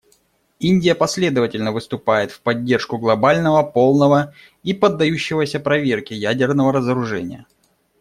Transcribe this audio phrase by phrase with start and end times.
[0.59, 7.45] Индия последовательно выступает в поддержку глобального, полного и поддающегося проверке ядерного разоружения.